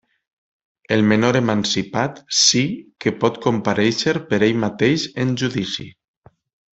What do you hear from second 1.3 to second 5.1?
emancipat sí que pot comparèixer per ell mateix